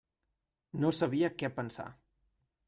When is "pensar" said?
1.59-1.87